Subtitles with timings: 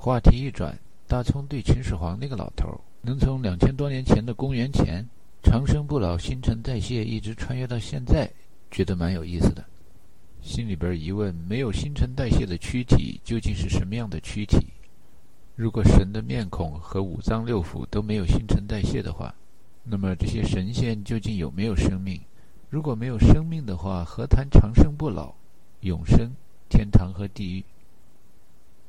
[0.00, 0.78] 话题一转，
[1.08, 5.04] 大葱对秦始皇那个老头能从两千多年前的公元前
[5.42, 8.30] 长生不老、新陈代谢一直穿越到现在，
[8.70, 9.64] 觉得蛮有意思的。
[10.40, 14.68] 心里边疑问：没有新陈代谢的躯体究竟是什么样的躯体？
[15.56, 19.34] 如果神的面孔和五脏六腑都没有新陈代谢的话，
[19.82, 22.20] 那么这些神仙究竟有没有生命？
[22.70, 25.34] 如果没有生命的话，何谈长生不老、
[25.80, 26.30] 永生、
[26.68, 27.64] 天堂和地狱？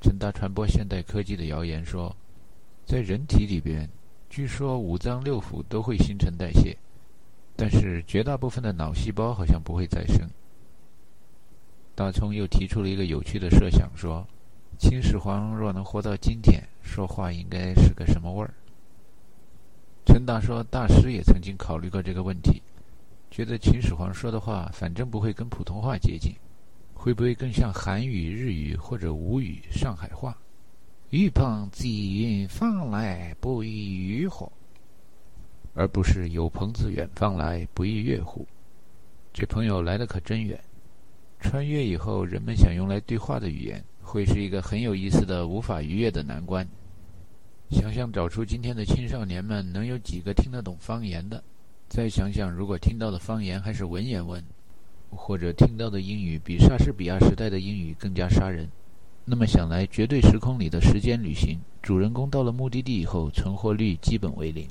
[0.02, 2.16] 陈达传播现代科技的谣言说，
[2.86, 3.90] 在人体里边，
[4.30, 6.78] 据说五脏六腑都会新陈代谢，
[7.58, 10.26] 但是绝大部分的脑细胞好像不会再生。
[11.96, 14.26] 大葱又提出了一个有趣的设想，说，
[14.78, 18.54] 秦始皇若能活到今天，说话应该是个什么味儿？
[20.06, 22.62] 陈达说，大师也曾经考虑过这个问题。
[23.30, 26.34] 觉得秦始皇说的话，反正不会跟普通话接近，
[27.02, 30.38] 会不会更像韩语、日语或者吴语、上海话？
[31.12, 34.52] 欲碰积云方来，不亦乐乎？
[35.74, 38.46] 而不是有朋自远方来，不亦乐乎？
[39.32, 40.60] 这朋友来的可真远。
[41.40, 46.68] 穿越以后，人们想用来对话的语言，会是一个很有意思的、无法逾越的难关。
[47.72, 51.42] 想想找出今天的青少年们能有几个听得懂方言的？
[51.88, 54.44] 再想想，如果听到的方言还是文言文，
[55.10, 58.70] 或者听到的英语比莎士比亚时代的英语更加杀人，
[59.26, 64.68] 那么想来绝对时空里的时间旅行，主人公到了目的地以后，存活率基本为零。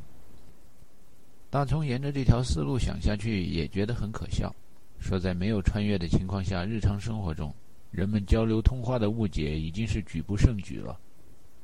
[1.50, 4.55] 大葱沿着这条思路想下去，也觉得很可笑。
[4.98, 7.55] 说在没有穿越的情况下，日常生活中
[7.91, 10.98] 人们交流通话的误解已经是举不胜举了。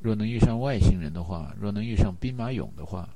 [0.00, 3.08] 若能遇上外星人的话，若能遇上兵马俑的话。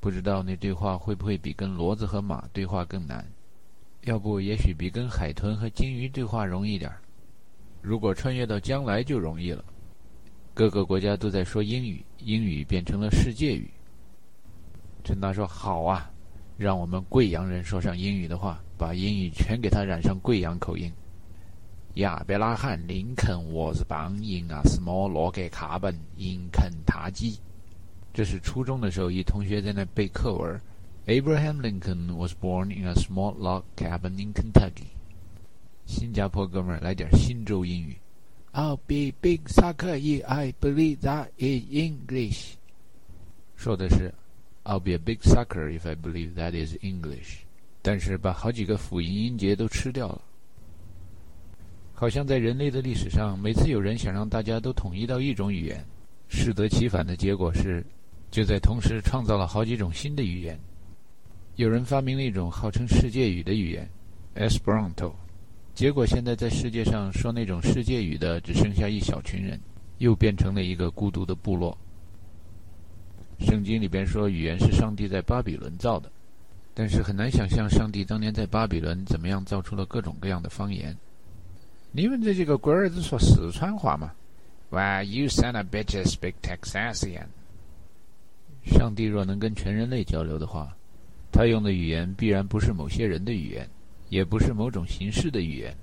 [0.00, 3.24] 不知道那对话会不会比跟骡子和马对话更难？
[4.04, 7.00] 要不，也许比跟海豚和鲸鱼对话容易点儿。
[7.80, 9.64] 如果穿越到将来就容易了。
[10.52, 13.68] 各个国家都在说英语，英语变成了世界语。
[15.02, 16.10] 陈达说：“好啊，
[16.58, 20.92] 让我们贵阳人说上英语的话，把英语全给他染上贵阳口音。”
[21.94, 27.38] 亚伯拉罕·林肯 was born in a small log cabin in Kentucky.
[28.12, 30.60] 这是初中的时候，一同学在那背课文。
[31.06, 34.86] Abraham Lincoln was born in a small log cabin in Kentucky。
[35.84, 37.98] 新加坡哥们儿来点新州英语。
[38.54, 42.54] I'll be big sucker if I believe that is English。
[43.54, 44.14] 说的是
[44.64, 47.40] I'll be a big sucker if I believe that is English，
[47.82, 50.22] 但是把好几个辅音音节都吃掉了。
[51.92, 55.84] 好像在人类的历史上，每次有人想让大家都统一到一种语言，
[56.28, 57.84] 适得其反的结果是。
[58.30, 60.58] 就在同时创造了好几种新的语言。
[61.56, 63.88] 有人发明了一种号称世界语的语言
[64.34, 65.12] ，Esperanto。
[65.72, 69.60] 结果现在在世界上说那种世界语的只剩下一小群人，
[69.98, 71.76] 又变成了一个孤独的部落。
[73.38, 76.10] 圣经里边说语言是上帝在巴比伦造的，
[76.74, 80.96] 但是很难想象上帝当年在巴比伦怎么样造出了各种各样的方言。
[81.92, 84.10] 你们这几个龟儿子说四川话吗
[84.70, 87.26] ？Why you son of bitches speak Texasian？
[88.64, 90.76] 上帝若能跟全人类交流的话，
[91.34, 93.68] 他用的语言必然不是某些人的语言，
[94.08, 95.74] 也不是某种形式的语言。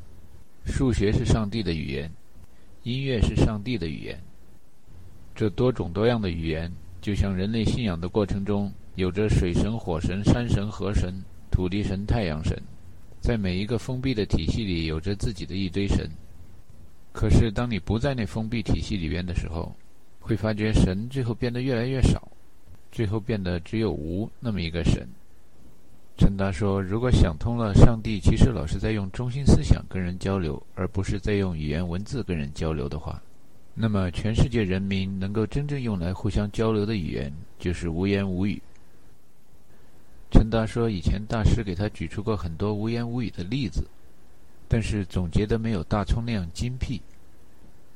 [0.66, 2.10] 数学是上帝的语言，
[2.84, 4.18] 音乐是上帝的语言。
[5.36, 11.14] 这多种多样的语言，就像人类信仰的过程中，有着水神、火神、山神、河神、
[11.52, 12.58] 土地神、太阳神，
[13.20, 16.10] 在每一个封闭的体系里，有着自己的一堆神。
[17.12, 19.76] 可是，当你不在那封闭体系里边的时候，
[20.22, 22.26] 会发觉神最后变得越来越少。
[22.90, 25.06] 最后变得只有无那么一个神。
[26.22, 33.20] 陈达说：“如果想通了，上帝其实老是在用中心思想跟人交流，而不是在用语言文字跟人交流的话，
[33.74, 38.62] 那么全世界人民能够真正用来互相交流的语言就是无言无语。”
[40.30, 43.84] 陈达说：“以前大师给他举出过很多无言无语的例子，
[44.68, 47.02] 但是总结的没有大葱那样精辟。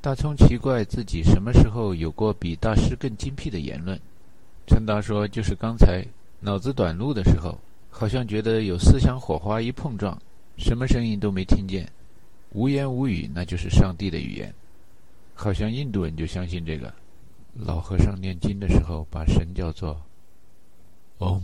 [0.01, 4.01] 大葱奇怪自己什么时候有过比大师更精辟的言论。”
[4.65, 6.03] 陈达说：“就是刚才
[6.39, 7.55] 脑子短路的时候，
[7.97, 10.21] 好像觉得有思想火花一碰撞，
[10.57, 11.89] 什么声音都没听见，
[12.51, 14.53] 无言无语，那就是上帝的语言。
[15.33, 16.93] 好像印度人就相信这个。
[17.53, 19.97] 老和尚念经的时候，把神叫做
[21.19, 21.41] ‘嗡’，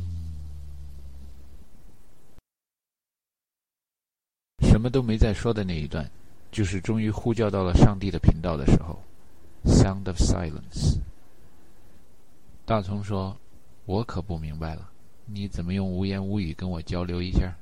[4.59, 6.11] 什么都没再说的那一段，
[6.51, 9.01] 就是终于呼叫到了上帝的频道的时候
[9.63, 10.99] ，‘Sound of Silence’。”
[12.67, 13.37] 大葱说
[13.87, 14.90] ：“我可不明白了，
[15.25, 17.55] 你怎么用无言无语跟我交流一下？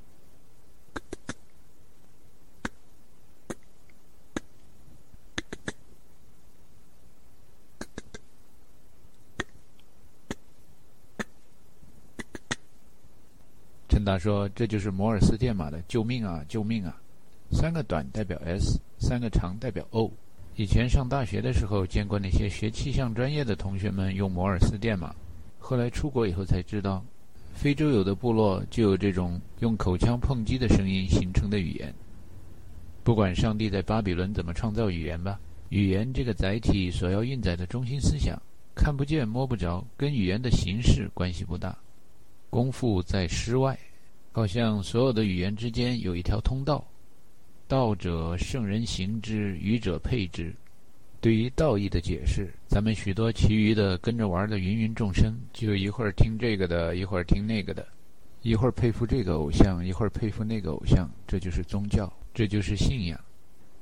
[13.88, 17.02] 陈达说，这就是摩尔斯电码的救命啊救命啊，
[17.52, 20.10] 三个短代表 s 三个长代表 o
[20.56, 25.14] 以前上大学的时候见过那些学气象专业的同学们用摩尔斯电码，
[25.60, 27.04] 后来出国以后才知道。
[27.60, 31.94] 非洲有的部落就有这种用口腔碰击的声音形成的语言。
[33.04, 38.42] 不管上帝在巴比伦怎么创造语言吧，语言这个载体所要运载的中心思想，
[38.74, 41.78] 看不见摸不着，跟语言的形式关系不大。”
[42.50, 43.78] 功夫在诗外，
[44.32, 46.82] 好像所有的语言之间有一条通道。
[47.68, 50.56] 道者，圣人行之；愚者配之。
[51.22, 57.86] 对于道义的解释，咱们许多其余的跟着玩的芸芸众生，就一会儿听这个的，一会儿听那个的，
[58.42, 63.20] 一会儿佩服这个偶像，一会儿佩服那个偶像，这就是宗教，这就是信仰。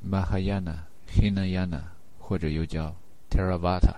[0.04, 0.78] Mahayana、
[1.12, 1.81] Hinayana，
[2.18, 2.95] 或者又叫
[3.30, 3.95] Theravada，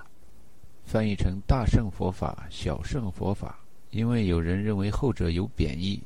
[0.86, 3.60] 翻译成大圣佛法、小圣佛法。
[3.92, 6.02] 因为有人认为后者有贬义，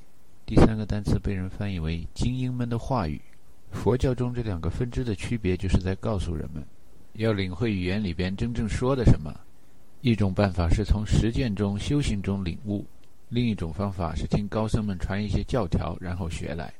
[0.46, 3.20] 第三个单词被人翻译为“精英们的话语”。
[3.74, 6.64] 佛教中这两个分支的区别，就是在告诉人们，
[7.14, 9.34] 要领会语言里边真正说的什么。
[10.02, 12.84] 一种办法是从实践中、修行中领悟；
[13.30, 16.74] 另一种方法是听高僧们传一些教条，然后学来。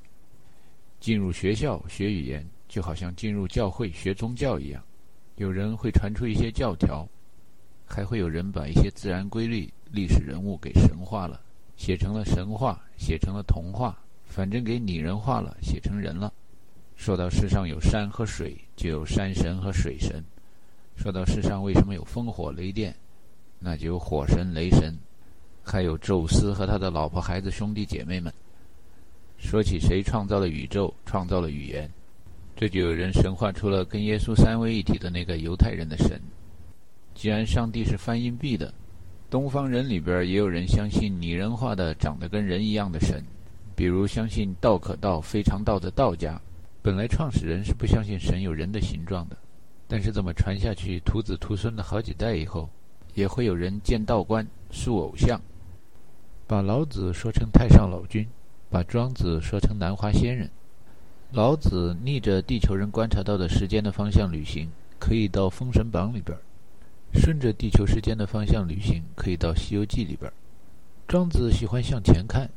[1.00, 4.84] 进入学校学语言，就好像进入教会学宗教一样，
[5.36, 7.08] 有人会传出一些教条，
[7.86, 9.72] 还会有人把一些自然规律。
[9.92, 11.40] 历史人物给神化了，
[11.78, 13.96] 写成了神话，写成了童话，
[14.26, 16.34] 反正给拟人化了，写成人了。
[16.96, 20.22] 说到世上有山和水，就有山神和水神；
[20.96, 22.96] 说到世上为什么有烽火雷电，
[23.60, 24.94] 那就有火神、雷神，
[25.64, 28.34] 还有宙斯和他的老婆、孩子、兄弟姐妹们。
[29.38, 31.90] 说起谁创造了宇宙，创造了语言，
[32.56, 36.22] 这就有人神化出了跟耶稣三位一体的那个犹太人的神。
[37.14, 38.74] 既然上帝是翻硬币的。
[39.30, 43.20] 东方人里边也有人相信拟人化的长得跟人一样的神，
[43.76, 46.40] 比如相信道可道非常道的道家。
[46.84, 49.38] 本来创始人是不相信神有人的形状的，
[49.88, 52.70] 但是这么传下去，徒子徒孙的好几代以后，
[53.14, 55.40] 也会有人见道观、塑偶像，
[56.46, 58.28] 把老子说成太上老君，
[58.70, 60.50] 把庄子说成南华仙人。
[61.32, 64.70] 老子逆着地球人观察到的时间的方向旅行，
[65.00, 66.38] 可以到《封神榜》里边。
[67.14, 70.30] 顺着地球时间的方向旅行，可以到《西游记》里边。
[71.08, 72.50] 庄子喜欢向前看，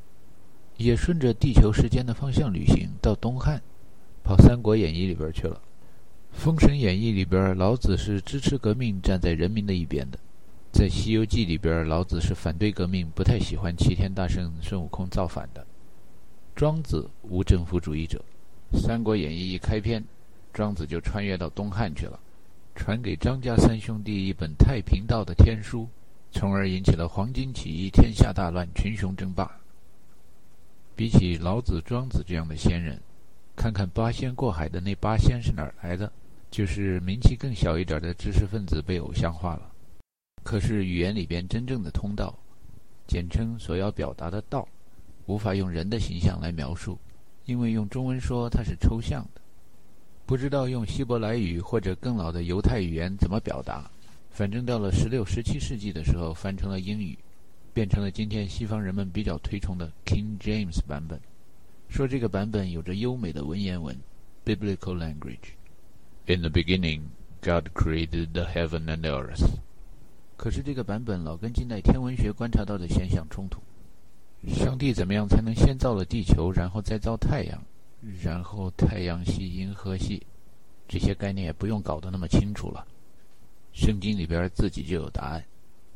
[0.79, 3.63] 也顺着地球时间的方向旅行，到东汉，
[4.27, 5.63] 跑《三国演义》里边去了。
[6.37, 10.19] 《封神演义》里边，老子是支持革命，站在人民的一边的；
[10.73, 15.65] 在《西游记》里边，老子是反对革命，不太喜欢齐天大圣孙悟空造反的。
[16.57, 18.21] 庄子无政府主义者，
[18.81, 20.03] 《三国演义》一开篇，
[20.53, 22.19] 庄子就穿越到东汉去了。
[22.75, 25.89] 传给张家三兄弟一本太平道的天书，
[26.33, 29.49] 从而引起了黄巾起义、天下大乱、群雄争霸。
[30.97, 33.01] 比起老子、庄子这样的先人，
[33.57, 36.13] 看看八仙过海的那八仙是哪儿来的？
[36.51, 39.73] 就是名气更小一点的知识分子被偶像化了。
[40.45, 42.39] 可是语言里边真正的通道，
[43.09, 44.67] 简称所要表达的道，
[45.27, 46.97] 无法用人的形象来描述，
[47.47, 49.41] 因为用中文说它是抽象的。
[50.25, 53.91] 不知道用希伯来语或者更老的犹太语言怎么表达，
[54.31, 57.19] 反正到了十六、十七世纪的时候，翻成了英语，
[57.75, 61.21] 变成了今天西方人们比较推崇的 King James 版本。
[61.89, 63.97] 说这个版本有着优美的文言文
[64.45, 65.55] （Biblical language）。
[66.27, 67.03] In the beginning,
[67.41, 69.59] God created the heaven and earth。
[70.37, 73.61] 可是这个版本老跟近代天文学观察到的现象冲突。
[74.49, 77.63] 上帝怎么样才能先造了地球，然后再造太阳？
[78.23, 80.25] 然后太阳系、银河系，
[80.87, 82.87] 这些概念也不用搞得那么清楚了。
[83.73, 85.45] 圣经里边自己就有答案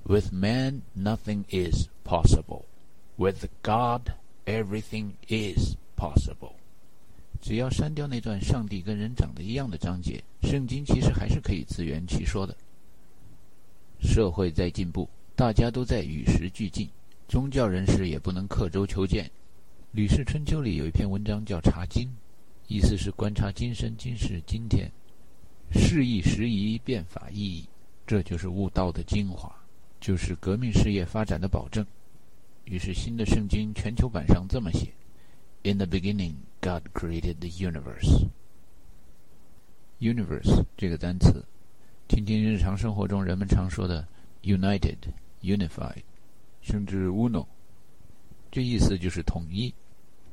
[0.05, 2.65] ：With man, nothing is possible;
[3.17, 4.11] with God,
[4.47, 6.53] everything is possible。
[7.43, 12.57] 只要删掉那段上帝跟人长得一样的章节，圣经其实还是可以自圆其说的。
[14.01, 16.89] 社会在进步，大家都在与时俱进，
[17.29, 19.27] 宗教人士也不能刻舟求剑。
[19.93, 22.07] 《吕氏春秋》里有一篇文章叫《察今》，
[22.67, 24.91] 意思是观察今生今世今天，
[25.73, 27.69] 事易时移，变法易移，
[28.07, 29.55] 这就是悟道的精华，
[30.01, 31.85] 就是革命事业发展的保证。
[32.65, 34.89] 于是新的圣经全球版上这么写
[35.64, 38.28] ：In the beginning, God created the universe.
[40.00, 41.46] Universe 这个单词，
[42.08, 44.08] 听听日常生活中人们常说的
[44.44, 44.98] United,
[45.42, 46.04] Unified，
[46.62, 47.46] 甚至 Uno。
[48.52, 49.74] 这意思就是统一。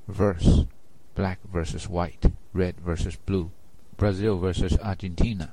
[0.08, 5.48] Verse，Black versus White，Red versus Blue，Brazil versus Argentina。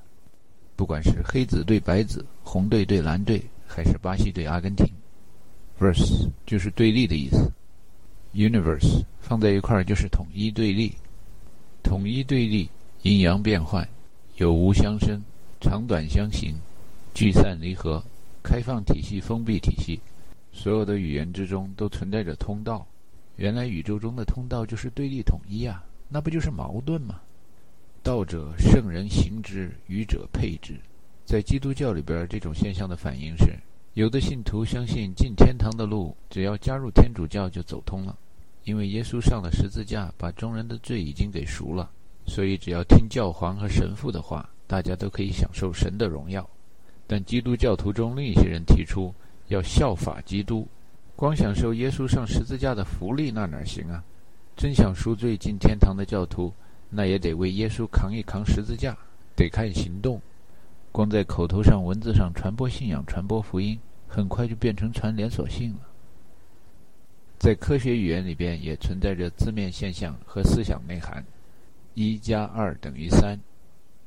[0.76, 4.88] 不管是黑子对白子，红队对蓝队，还是巴西对阿根廷，
[5.80, 7.52] Verse 就是对立的意思。
[8.35, 10.93] Universe 放在一块儿就是统一对立。
[11.83, 12.69] 统一对立，
[13.03, 13.87] 阴阳变换，
[14.37, 15.23] 有无相生，
[15.61, 16.55] 长短相形，
[17.15, 18.03] 聚散离合，
[18.43, 20.01] 开放体系，封闭体系。
[20.53, 22.87] 所有的语言之中都存在着通道。
[23.37, 27.21] 原来宇宙中的通道就是对立统一啊，那不就是矛盾吗？
[28.03, 30.79] 道者圣人行之，愚者配之。
[31.25, 33.59] 在基督教里边，这种现象的反应是，
[33.95, 38.17] 有的信徒相信进天堂的路，只要加入天主教就走通了。
[38.65, 41.91] 因为耶稣上了十字架，把众人的罪已经给赎了，
[42.27, 46.49] 所以只要听教皇和神父的话，大家都可以享受神的荣耀。
[47.07, 49.15] 但基督教徒中另一些人提出
[49.49, 50.67] 要效法基督，
[51.15, 54.03] 光享受耶稣上十字架的福利那哪行啊？
[54.57, 56.53] 真想赎罪进天堂的教徒，
[56.89, 58.97] 那也得为耶稣扛一扛十字架，
[59.37, 60.21] 得看行动。
[60.91, 63.79] 光在口头上、文字上传播信仰、传播福音，
[64.09, 65.81] 很快就变成传连锁信了。
[67.45, 71.23] 在科学语言里边，也存在着字面现象和思想内涵。
[71.93, 73.39] 一加二等于三，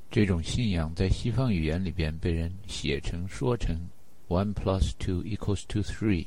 [0.09, 3.79] 这种信仰在西方语言里边被人写成、说成
[4.27, 6.25] “one plus two equals to three”。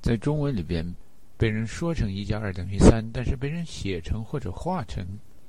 [0.00, 0.94] 在中文里边，
[1.36, 5.06] 被人说成一加二等于三，但是被人写成或者画成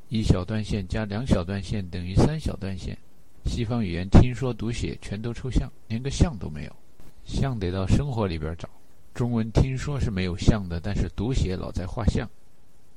[0.09, 2.97] 一小段线加两小段线等于三小段线。
[3.45, 6.75] 西方语言听说读写全都抽象，连个像都没有，
[7.23, 8.69] 像得到生活里边找。
[9.13, 12.29] 中文听说是没有像的，但是读写老在画像。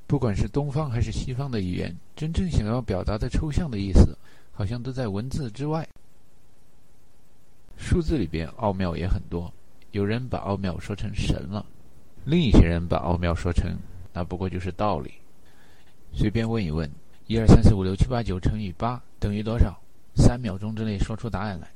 [0.07, 4.17] 不管是东方还是西方的语言，真正想要表达的抽象的意思，
[4.53, 5.87] 好像都在文字之外。
[7.77, 9.51] 数字里边奥妙也很多，
[9.91, 11.65] 有人把奥妙说成神了，
[12.23, 13.77] 另一些人把奥妙说成
[14.13, 15.13] 那不过就是道理。
[16.13, 16.89] 随便问一问，
[17.27, 19.77] 一二三四五六七八九乘以八等于多少？
[20.15, 21.69] 三秒钟之内说出答案来。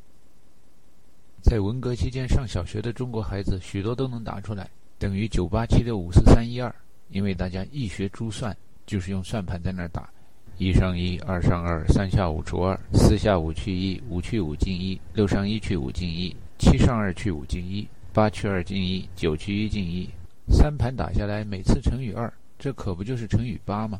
[1.41, 6.73] 在文革期间上小学的中国孩子，许多都能答出来，等于九八七六五四三一二。
[7.09, 8.55] 因为大家一学珠算，
[8.85, 10.07] 就是用算盘在那儿打，
[10.57, 20.07] 一上一，二上二，三下五除二，四下五去一，五去五进一，六上一去五进一，七上二去五进一，八去二进一，九去一进一。
[20.49, 23.99] 三盘打下来，每次乘以二，这可不就是乘以八吗？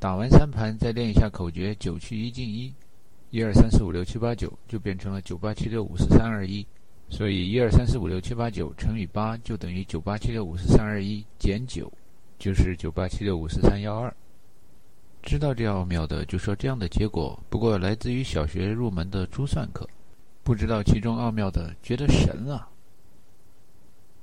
[0.00, 2.74] 打完三盘，再练一下口诀：九去一进一，
[3.30, 6.66] 一二三四五六七八九，就变成了九八七六五四三二一。
[7.10, 11.90] 所以，一二三四五六七八九乘以八就等于九八七六五四三二一减九，
[12.38, 14.14] 就是九八七六五四三幺二。
[15.22, 19.88] 知道这奥妙的就说这样的结果不过来自于小学入门的珠算课，
[20.44, 22.68] 不知道其中奥妙的觉得神啊。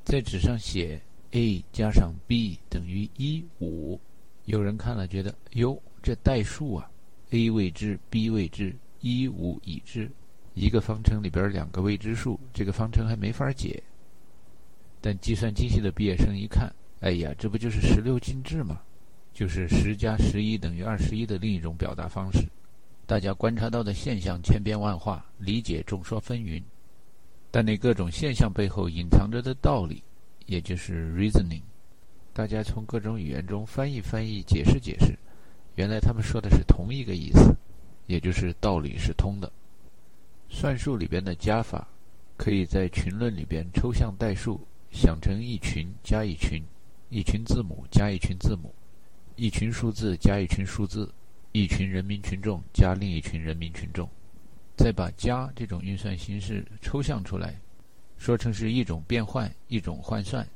[0.03, 1.01] 在纸上写
[1.31, 3.99] a 加上 b 等于一五，
[4.45, 6.89] 有人看了觉得哟，这代数啊
[7.31, 10.09] ，a 未知，b 未知，一五已知。
[10.55, 13.83] 一个方程里边两个未知数，这个方程还没法解。
[15.01, 18.79] 但计算机系的毕业生一看，哎呀，这不就是十六进制吗？
[19.33, 22.47] 就是十加十一等于二十一的另一种表达方式。
[23.05, 26.63] 大家观察到的现象千变万化，理解众说纷纭，
[27.51, 30.01] 但那各种现象背后隐藏着的道理，
[30.45, 31.61] 也就是 reasoning，
[32.33, 35.13] 大家从各种语言中翻译翻译，解释解释，
[35.75, 37.53] 原来他们说的是同一个意思，
[38.07, 39.51] 也就是道理是通的。
[40.55, 41.85] 算术里边的加法，
[42.37, 46.63] 可以在群论里边抽象代数想成一群加一群，
[47.09, 48.73] 一群字母加一群字母，
[49.35, 51.13] 一群数字加一群数字，
[51.51, 54.09] 一群人民群众加另一群人民群众，
[54.77, 57.59] 再把加这种运算形式抽象出来，
[58.17, 60.47] 说成是一种变换，一种换算，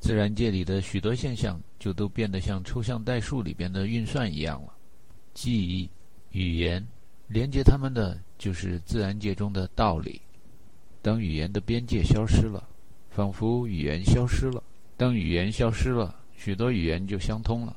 [0.00, 4.74] 自然界里的许多现象就都变得像抽象代数里边的运算一样了。
[5.32, 5.88] 记忆、
[6.32, 6.86] 语言，
[7.30, 8.18] 连接它们的。
[8.40, 10.18] 就是自然界中的道理。
[11.02, 12.66] 当语言的边界消失了，
[13.10, 14.62] 仿佛语言消失了。
[14.96, 17.76] 当语言消失了，许多语言就相通了。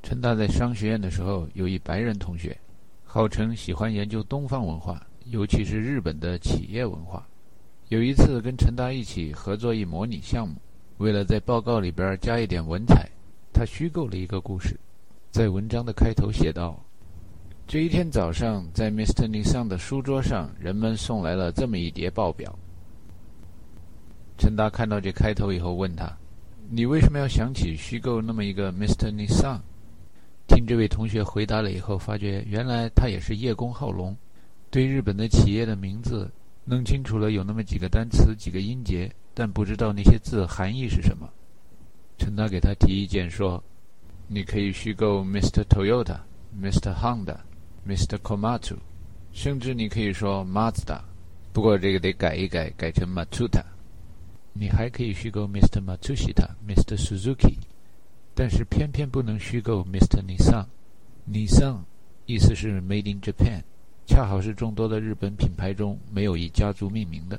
[0.00, 2.56] 陈大在商学院的时候，有一白人同学，
[3.04, 7.26] 号称喜欢研究东方文化，尤其是日本的企业文化。
[7.88, 10.54] 有一次跟陈大一起合作一模拟项目，
[10.98, 13.10] 为了在报告里边加一点文采，
[13.52, 14.78] 他虚构了一个故事，
[15.32, 16.80] 在文章的开头写道。
[17.66, 19.26] 这一天早上，在 Mr.
[19.26, 22.56] Nissan 的书桌上，人们送来了这么一叠报表。
[24.38, 26.14] 陈达看到这开头以后，问他
[26.70, 29.10] ：“你为什么要想起虚构那么一个 Mr.
[29.10, 29.58] Nissan？”
[30.46, 34.14] 听这位同学回答了以后，发觉原来他也是叶公好龙，
[34.70, 36.30] 对日本的企业的名字
[36.64, 41.28] 弄清楚了有那么几个单词、几个音节，但不知道那些字含义是什么。
[42.18, 43.60] 陈达给他提意见说
[44.28, 45.64] ：“你可以虚构 Mr.
[45.64, 46.18] Toyota、
[46.60, 46.94] Mr.
[46.94, 47.38] Honda。”
[47.86, 48.16] Mr.
[48.18, 48.76] Komatsu，
[49.32, 51.00] 甚至你可以说 Mazda，
[51.52, 53.62] 不过这个得改一改，改成 Matuta。
[54.52, 55.84] 你还可以虚构 Mr.
[55.84, 57.56] Matushita，Mr Suzuki，
[58.34, 60.22] 但是偏偏不能虚构 Mr.
[60.22, 60.66] Nissan。
[61.28, 61.78] Nissan
[62.26, 63.62] 意思是 Made in Japan，
[64.06, 67.38] 恰好是众多的日本品牌中没有以家族命名的。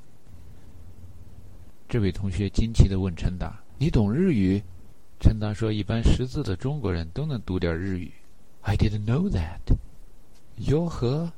[1.88, 4.62] 这位同学惊奇地问陈达：“你懂日语？”
[5.22, 8.12] 陈达说：“一般识字的中国人都能读点日语。”
[8.62, 9.62] I didn't know that。
[10.58, 11.30] 哟呵，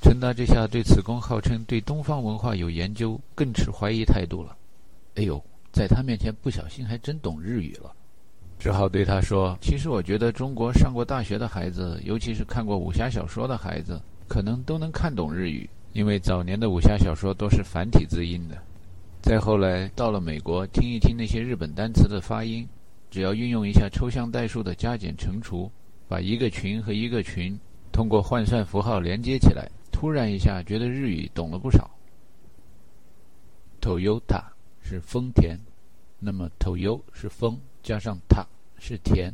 [0.00, 4.56] 陈达这下对此公号称对东方文化有研究更持怀疑态度了。
[5.16, 7.92] 哎呦，在他面前不小心还真懂日语了，
[8.58, 18.56] 只好对他说：“其实我觉得中国上过大学的孩子，尤其是看过武侠小说的孩子，可能都能看懂日语，因为早年的武侠小说都是繁体字音的。
[19.20, 22.66] 再后来到了美国，听一听那些日本单词的发音。”
[23.10, 25.70] 只要运用一下抽象代数的加减乘除，
[26.06, 27.58] 把一个群和一个群
[27.96, 31.90] 通过换算符号连接起来，突然一下觉得日语懂了不少。
[33.80, 34.44] Toyota
[34.82, 35.58] 是丰田，
[36.18, 38.44] 那么 Toyota 是丰加上 ta
[38.78, 39.32] 是田，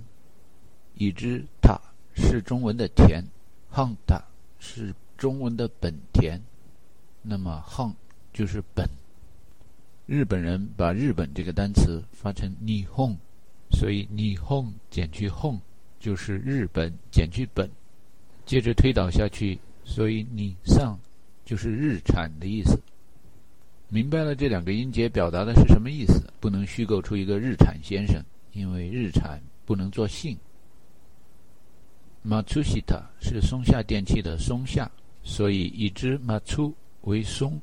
[0.95, 1.77] 已知 ta
[2.15, 3.25] 是中文的田
[3.75, 4.23] ，Honda
[4.61, 6.41] 是中文的本田，
[7.21, 7.93] 那么 Hon
[8.33, 8.89] 就是本。
[10.07, 13.17] 日本人把日本这个单词发成 Nihon。
[13.73, 15.59] 所以 nihon 减去 hon
[15.99, 17.69] 就是日本减去本，
[18.45, 20.99] 接着推导下去，所以你上
[21.45, 22.79] 就是日产的意思。
[23.89, 26.23] 明白了这两个音节表达的是什么意思？
[26.41, 28.23] 不能虚构出一个日产先生，
[28.53, 30.37] 因为日产不能做姓。
[32.27, 34.91] Matsushita 是松下电器的松下，
[35.23, 36.73] 所以已知 Matsu
[37.03, 37.61] 为松，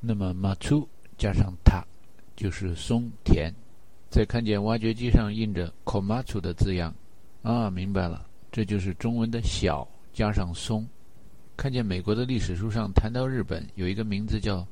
[0.00, 1.84] 那么 Matsu 加上塔
[2.36, 3.54] 就是松田。
[4.10, 6.92] 再看见挖掘机上印着 “Komatsu” 的字样，
[7.42, 10.86] 啊，明白了，这就是中文的小加上松。
[11.56, 14.66] 看见美国的历史书上谈到日本有一个名字叫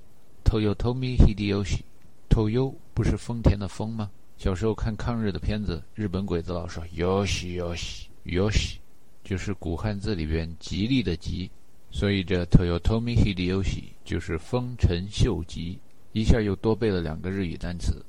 [0.45, 4.11] Toyotomi Hideyoshi，Toyo 不是丰田的丰吗？
[4.37, 8.77] 小时候看抗日的片子，日本鬼子老说 “Yoshi Yoshi Yoshi”，
[9.25, 11.51] 就是古汉字里边吉利的吉，
[11.91, 15.79] 所以这 Toyotomi Hideyoshi 就是丰臣秀吉，
[16.13, 18.03] 一下又多背了两个日语单词。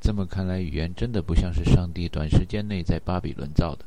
[0.00, 3.84] 这么看来，语言真的不像是上帝短时间内在巴比伦造的，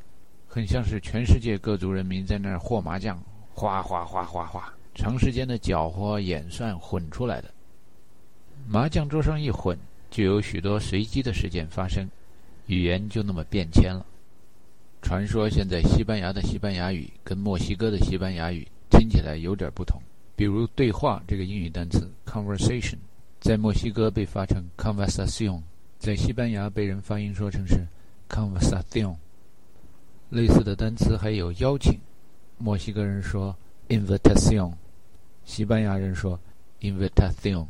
[0.52, 3.22] 很像是全世界各族人民在那儿和麻将，
[3.54, 7.52] 哗哗哗哗哗，长时间的搅和演算混出来的。
[8.68, 9.78] 麻将桌上一混，
[10.10, 12.10] 就有许多随机的事件发生，
[12.66, 14.04] 语言就那么变迁了。
[15.04, 20.02] 传说现在西班牙的西班牙语跟墨西哥的西班牙语听起来有点不同，
[20.36, 22.98] 比如“对话”这个英语单词 “conversation”，
[23.40, 25.62] 在墨西哥被发成 “conversación”。
[26.00, 27.86] 在西班牙被人发音说成是
[28.28, 29.16] conversación。
[30.30, 32.00] 类似的单词还有邀请，
[32.60, 33.56] 墨西哥人说
[33.88, 34.72] invitación，
[35.44, 36.40] 西班牙人说
[36.82, 37.66] invitación。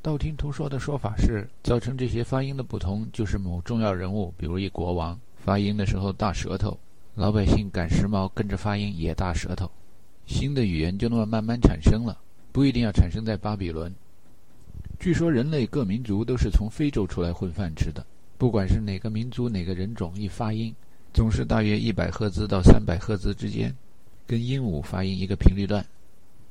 [0.00, 6.78] 道听途说的说法是，造成这些发音的不同，就是某重要人物，比如一国王，发音的时候大舌头，
[7.16, 9.68] 老百姓赶时髦跟着发音也大舌头，
[10.24, 12.16] 新的语言就那么慢慢产生了，
[12.52, 13.92] 不一定要产生在巴比伦。
[15.00, 18.06] 据说人类各民族都是从非洲出来混饭吃的。
[18.38, 20.74] 不管是哪个民族、哪个人种，一发音
[21.12, 23.74] 总是大约一百赫兹到三百赫兹之间，
[24.26, 25.84] 跟鹦鹉发音一个频率段。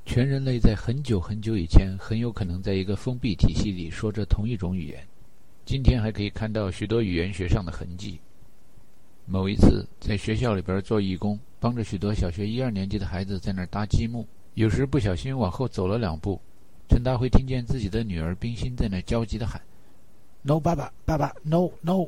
[0.06, 5.04] 全人类在很久很久以前，很有可能在一个封闭体系里说着同一种语言。
[5.65, 8.19] 今天还可以看到许多语言学上的痕迹。
[9.26, 16.39] 某一次在学校里边做义工，帮着许多小学一二年级的孩子在那儿搭积木，有时不小心往后走了两步。
[16.88, 19.62] 陈达辉听见自己的女儿冰心在那焦急地喊
[20.43, 22.08] ：“No，爸爸，爸爸，No，No！”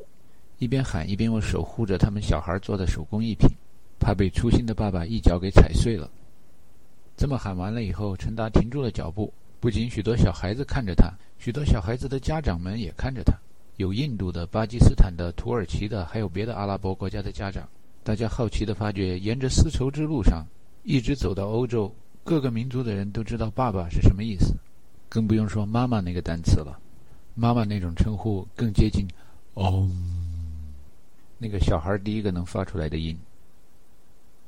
[0.63, 3.49] 一边喊一边用手护着他们小孩做的手工艺品，
[3.99, 6.09] 怕被粗心的爸爸一脚给踩碎了。
[7.17, 9.33] 这么喊完了以后，陈达停住了脚步。
[9.59, 13.33] 不仅许多小孩子看着他，许多小孩子的家长们也看着他。
[13.75, 17.67] 有印度的、巴基斯坦的、土耳其的，还有别的阿拉伯国家的家长。
[18.01, 20.45] 大家好奇地发觉，沿着丝绸之路上，
[20.83, 24.55] 一直走到欧洲，各个民族的人都知道“爸爸”是什么意思。
[25.09, 26.79] 更不用说“妈妈”那个单词了，
[27.35, 29.05] 妈妈那种称呼更接近
[29.55, 29.89] “哦”，
[31.43, 33.19] 那个小孩第一个能发出来的音。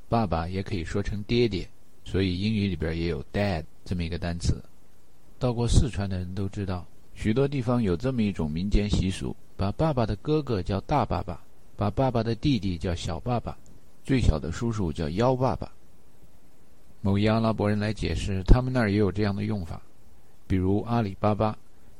[0.07, 1.67] 爸爸也可以说成“爹爹”，
[2.05, 4.63] 所以英语里边也有 “dad” 这么一个单词。
[5.37, 11.43] 到过四川的人都知道，许多地方有这么一种民间习俗：把爸爸的哥哥叫大爸爸，
[11.75, 13.57] 把爸爸的弟弟叫小爸爸，
[14.05, 15.69] 最小的叔叔叫幺爸爸。
[17.01, 19.81] 某一阿拉伯人来解释，他们那儿也有这样的用法。
[20.47, 21.57] 比如阿里巴巴，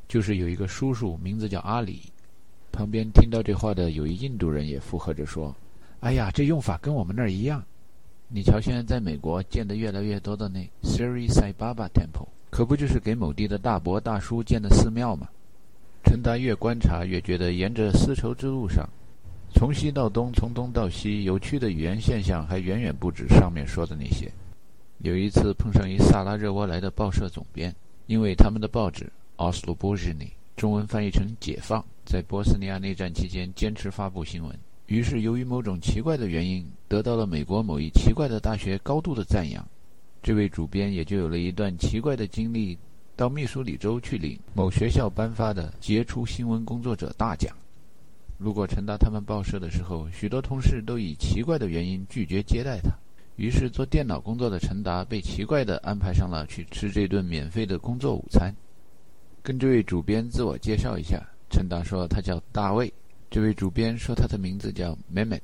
[0.08, 2.04] 就是有一个叔叔名字叫阿里。
[2.76, 5.56] 旁边听到这话的有一印度人也附和着说
[6.02, 7.64] ：“哎呀，这用法跟我们那儿一样。
[8.28, 15.30] 你瞧，现在在美国建的越来越多的那 Sri Sai Baba Temple，可不就是给某地的大伯大叔建的寺庙吗？
[16.04, 18.86] 陈达越观察越觉得，沿着丝绸之路上，
[19.54, 24.30] 从西到东，从东到西，有趣的语言现象还远远不止上面说的那些。
[24.98, 27.74] 有一次碰上一萨拉热窝来的报社总编，
[28.08, 29.06] 因为他们的报纸
[29.38, 30.26] 《奥斯陆波日尼》
[30.56, 39.66] 中文翻译成“解放”，在波斯尼亚内战期间坚持发布新闻，于是由于某种奇怪的原因，得到了美国某一奇怪的大学高度的赞扬。
[40.24, 42.78] 这位主编也就有了一段奇怪的经历。
[43.18, 47.56] 到密苏里州去领某学校颁发的杰出新闻工作者大奖。
[48.38, 52.92] 路过陈达他们报社的时候，许多同事都以奇怪的原因拒绝接待他。
[53.38, 58.54] 于是做电脑工作的陈达被奇怪地安排上了去吃这顿免费的工作午餐。
[59.46, 62.92] 跟这位主编自我介绍一下，陈达说他叫大卫。
[63.30, 65.40] 这位主编说他的名字叫 Mehmet。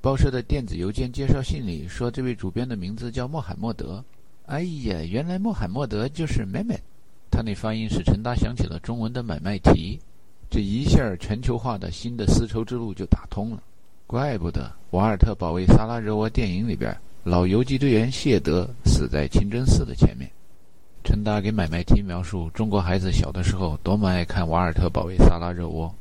[0.00, 4.04] 报社的电子邮件介绍信里说这位主编的名字叫穆罕默德。
[4.46, 6.78] 哎呀，原来穆罕默德就是 Mehmet，
[7.28, 9.98] 他那发音使陈达想起了中文的买卖题，
[10.48, 13.60] 这一下全球化的新的丝绸之路就打通了。
[14.06, 20.30] 怪不得瓦尔特保卫萨拉热窝电影里边，老游击队员谢德死在清真寺的前面。
[21.04, 25.92] 陈达给买卖提描述中国孩子小的时候多么爱看瓦尔特保卫萨拉热窝。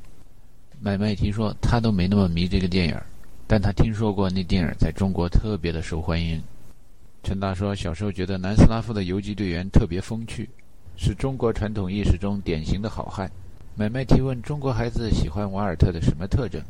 [0.79, 2.95] 买卖提说他都没那么迷这个电影，
[3.47, 6.41] 但他听说过那电影在中国特别的受欢迎。
[7.23, 10.47] 陈达说：“小时候觉得南斯拉夫的游击队员特别风趣，
[10.97, 13.29] 是中国传统意识中典型的好汉。”
[13.75, 16.61] 买卖提问：“中国孩子喜欢瓦尔特的什么特征？”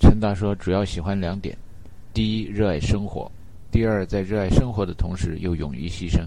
[0.00, 1.56] 陈达说：“主要喜欢两点：
[2.12, 3.30] 第一，热爱生活；
[3.70, 6.24] 第二，在热爱生活的同时又勇于牺牲。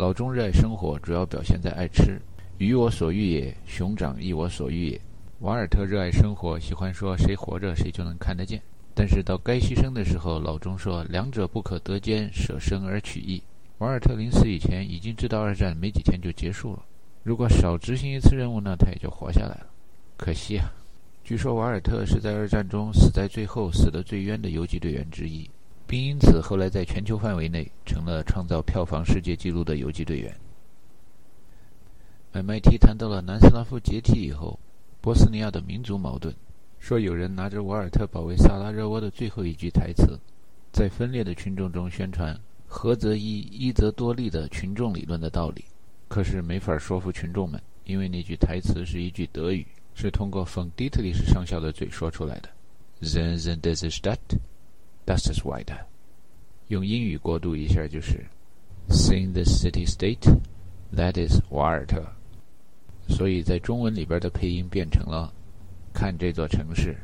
[0.00, 2.18] 老钟热爱生活，主要表现在爱吃。
[2.56, 4.98] 鱼我所欲也，熊掌亦我所欲也。
[5.40, 8.62] 瓦尔特热爱生活，喜欢说谁活着谁就能看得见。”
[8.96, 13.42] 但是到该牺牲的时候，老钟说：“两者不可得兼，舍生而取义。”
[13.76, 16.82] 瓦尔特临死以前已经知道二战没几天就结束了，
[17.22, 19.66] 如果少执行一次任务呢，他也就活下来了。
[20.16, 20.72] 可惜啊，
[21.22, 25.46] 据说瓦尔特是在二战中死在最后、死得最冤的游击队员之一，
[25.90, 30.32] 并因此后来在全球范围内成了创造票房世界纪录的游击队员。
[32.32, 34.56] MIT 谈到了南斯拉夫解体以后，
[35.00, 36.32] 波斯尼亚的民族矛盾。
[36.78, 40.16] 说有人拿着瓦尔特保卫萨拉热窝的最后一句台词，
[40.72, 45.64] 在分裂的群众中宣传“合则一，一则多利”的群众理论的道理，
[46.06, 52.48] 可是没法说服群众们，因为那句台词是一句德语，是通过冯迪特里什上校的嘴说出来的。
[53.02, 54.18] Then then this is that,
[55.10, 55.86] das ist why that。
[56.68, 58.24] 用英语过渡一下就是
[58.88, 60.38] “Sing the city state,
[60.94, 62.06] that is 瓦尔特”。
[63.08, 65.32] 所以在中文里边的配音变成了。
[65.92, 66.96] 看这座城市，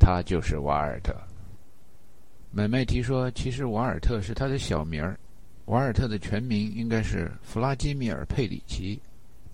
[0.00, 1.14] 他就是瓦尔特。
[2.50, 5.16] 买卖提说，其实瓦尔特是他的小名儿。
[5.66, 9.00] 瓦尔特的全名应该是弗拉基米尔·佩里奇，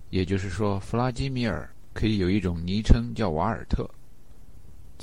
[0.09, 3.87] 也就是说，弗拉基米尔可以有一种昵称叫瓦尔特。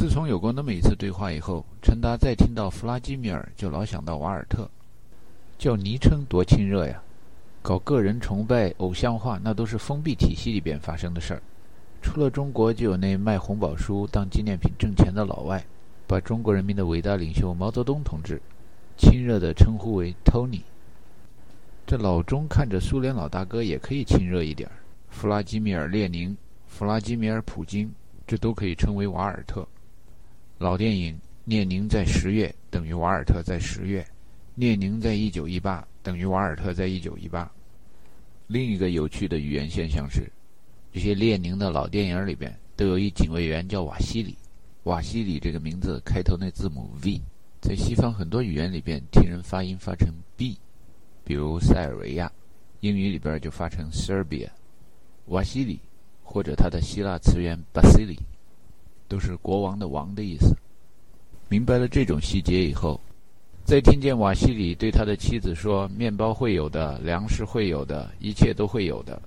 [0.00, 4.66] 自从有过那么一次对话以后，陈达再听到弗拉基米尔就老想到瓦尔特，
[5.58, 7.02] 叫昵称多亲热呀！
[7.60, 11.42] 搞个人崇拜、偶像化，那都是封闭体系里边发生的事儿。
[12.00, 15.62] 除了中国，就有那卖红宝书当纪念品挣钱的老外，
[16.06, 18.40] 把中国人民的伟大领袖毛泽东同志
[18.96, 20.62] 亲热地称呼为 Tony。
[21.86, 24.72] 这老钟看着苏联老大哥也可以亲热一点儿，
[25.10, 26.34] 弗拉基米尔·列宁、
[26.66, 27.92] 弗拉基米尔·普京，
[28.26, 29.68] 这都可以称为瓦尔特。
[30.60, 31.14] 老电影
[31.46, 34.06] 《列宁在十月》等于瓦尔特在十月，
[34.56, 37.50] 列宁在一九一八等于瓦尔特在一九一八。
[38.46, 40.30] 另一个有趣的语言现象是。
[40.92, 44.36] 这些列宁的老电影里边都有一警卫员叫瓦西里，
[44.82, 47.22] 瓦西里这个名字开头那字母 V，
[47.62, 50.58] 在西方很多语言里边听人发音发成 B，
[51.24, 52.30] 比如塞尔维亚，
[52.80, 54.50] 英语里边就发成 Serbia，
[55.28, 55.80] 瓦西里
[56.22, 58.18] 或者他的希腊词源 Basili，
[59.10, 60.56] 都是国王的王的意思。
[61.48, 63.00] 明白了这种细节以后，
[63.64, 69.20] 再听见瓦西里对他的妻子说：“面包会有的，粮食会有的，一切都会有的。”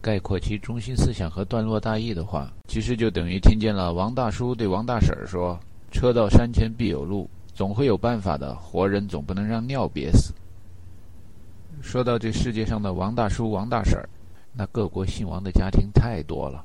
[0.00, 5.58] 概括其中心思想和段落大意的话，其实就等于听见了王大叔对王大婶说
[5.90, 8.54] ：“车到山前必有路，总会有办法的。
[8.54, 10.32] 活人总不能让尿憋死。”
[11.82, 14.08] 说到这世界上的王大叔、王大婶儿，
[14.54, 16.64] 那各国姓王的家庭太多了。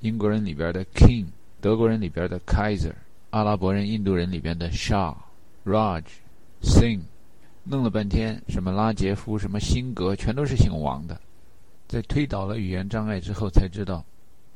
[0.00, 1.26] 英国人里边的 King，
[1.62, 2.92] 德国人里边的 Kaiser，
[3.30, 5.14] 阿拉伯人、印度人里边的 Shah、
[5.64, 6.02] Raj、
[6.60, 7.02] Singh，
[7.62, 11.20] 弄了半天，什么拉杰夫、什么辛格，全都是姓王的。
[11.86, 14.04] 在推倒了语言障碍之后，才知道，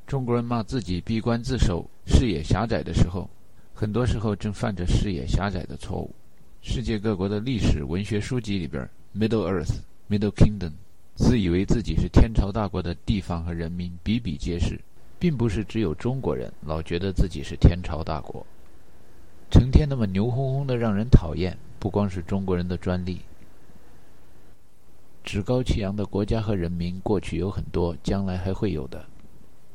[0.04, 3.30] 中国人骂自己闭关自守、视野狭窄的时候，
[3.72, 6.12] 很多时候正犯着视野狭窄的错误。
[6.60, 8.82] 世界各国的历史文学书籍里边
[9.16, 9.76] ，Middle Earth、
[10.10, 10.72] Middle Kingdom，
[11.14, 14.80] 自以为自己是天朝大国的地方和人民比比皆是，
[15.18, 18.44] 并不是只有中国人老觉得自己是天朝大国，
[19.50, 23.20] 成天那么牛哄哄的让人讨厌，不光是中国人的专利。
[25.24, 29.04] 趾高气扬的国家和人民，过去有很多，将来还会有的。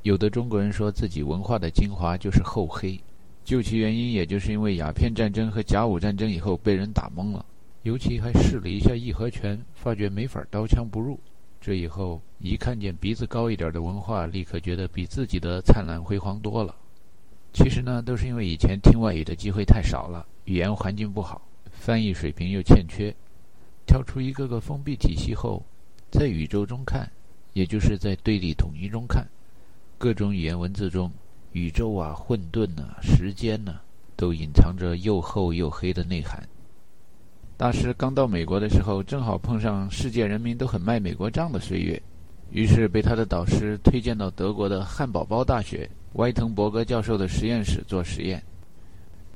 [0.04, 3.00] 有的中国人说自己文化的精华就是厚黑，
[3.44, 7.46] 究其原因，也就是因为鸦片战争和甲午战争以后被人打懵了，
[7.84, 11.20] 尤其还试了一下义和拳，发觉没法刀枪不入。
[11.62, 16.76] 这以后一看见鼻子高一点的文化，立刻觉得比自己的灿烂辉煌多了。
[17.54, 21.40] 其实呢，都是因为以前听外语的机会太少了，语言环境不好，
[21.72, 23.14] 翻译水平又欠缺。
[23.86, 25.64] 跳出一个个封闭体系后，
[26.10, 27.08] 在宇宙中看，
[27.54, 29.28] 也就是在对立统一中看。
[30.00, 31.12] 各种语言文字中，
[31.52, 33.80] 宇宙啊、混沌啊、时间呐，
[34.16, 36.42] 都隐藏着又厚又黑的内涵。
[37.62, 42.02] 大师刚到美国的时候，正好碰上世界人民都很卖美国账的岁月，
[42.50, 48.42] 于是被他的导师推荐到德国的汉堡包大学歪滕伯格教授的实验室做实验。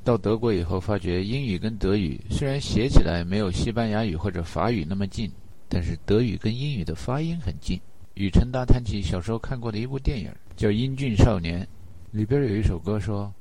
[0.04, 5.32] 到德国以后，发觉英语跟德语虽然写起来没有西班牙语或者法语那么近，
[5.70, 7.80] 但是德语跟英语的发音很近。
[8.16, 10.32] 与陈达谈起小时候看过的一部电影。
[10.56, 11.62] 叫《英俊少年》，
[12.10, 13.32] 里边有一首歌说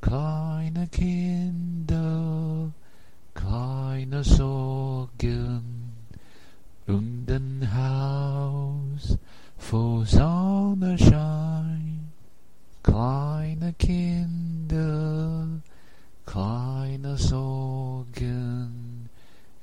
[0.00, 2.29] ：“Kleine Kinder,
[3.33, 5.63] kleine Sorgen,
[6.87, 9.17] und ein Haus
[9.57, 12.11] voll Sonnenschein.
[12.83, 15.47] Kleine Kinder,
[16.25, 19.09] kleine Sorgen,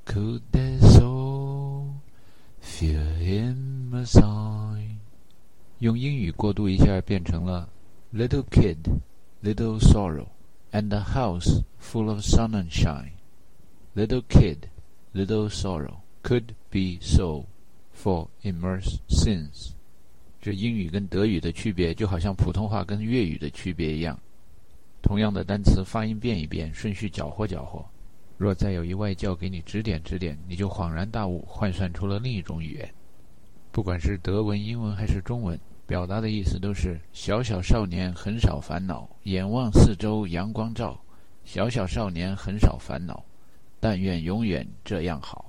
[0.05, 1.95] könnte so
[2.61, 4.99] für immer sein.”
[5.79, 7.69] 用英语过渡一下，变成了
[8.13, 9.01] "Little kid,
[9.43, 10.29] little sorrow,
[10.73, 13.13] and a house full of sun and shine."
[13.98, 14.70] Little kid,
[15.16, 17.46] little sorrow could be so
[18.00, 19.72] for immersed sins.
[20.40, 24.20] 这英语跟德语的区别，就好像普通话跟粤语的区别一样。
[25.02, 27.84] 同样的单词发音变一变，顺序搅和搅和。
[28.38, 32.88] 若再有一外教给你指点指点，你就恍然大悟，换算出了另一种语言。
[33.72, 41.02] 不管是德文、英文还是中文，表达的意思都是：小小少年很少烦恼，眼望四周阳光照。
[41.44, 43.26] 小小少年很少烦恼，
[43.80, 45.46] 但愿永远这样好。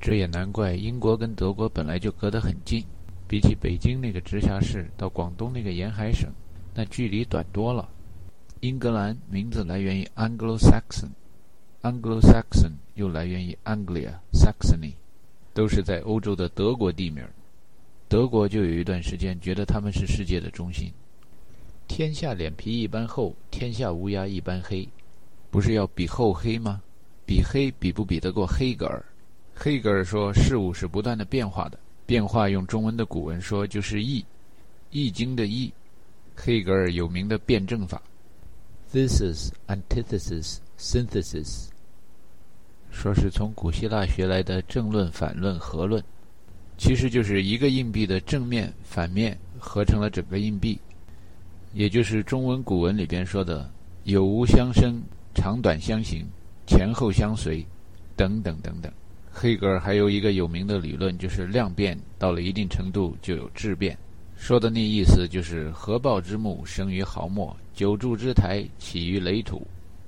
[0.00, 2.84] 这也难怪，英国跟德国本来就隔得很近，
[3.26, 6.30] 比起北京那个直辖市到广东那个沿海省，
[6.74, 7.88] 那距离短多了。
[8.60, 14.92] 英格兰名字来源于 Anglo-Saxon，Anglo-Saxon 又来源于 Anglia-Saxony。
[15.54, 17.24] 都是在欧洲的德国地名
[18.08, 20.92] 德国就有一段时间觉得他们是世界的中心。
[21.86, 24.88] 天下脸皮一般厚，天下乌鸦一般黑，
[25.52, 26.82] 不是要比厚黑吗？
[27.26, 29.04] 比黑比不比得过黑格尔？
[29.54, 34.24] 黑格尔说事物是不断的变化的，变化用中文的古文说就是易，
[34.90, 35.72] 易经的易。
[36.36, 38.02] 黑格尔有名的辩证法
[38.92, 41.68] ：thesis, antithesis, synthesis。
[42.90, 46.02] 说是从古希腊学来的正论、反论、合论，
[46.76, 50.78] 其实就是一个硬币的正面、反面合成了整个硬币，
[51.72, 53.70] 也就是中文古文里边说的
[54.04, 55.00] “有无相生，
[55.34, 56.24] 长短相形，
[56.66, 57.64] 前后相随”
[58.16, 58.92] 等等等等。
[59.30, 63.98] 黑格尔还有一个有名的理论，就是量变到了一定程度就有质变，
[64.36, 69.60] 说的那意思就是“合抱之木，生于毫末；久筑之台，起于垒土；